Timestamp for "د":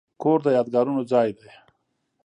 0.43-0.47